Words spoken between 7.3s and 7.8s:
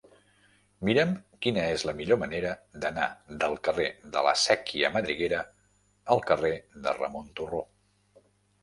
Turró.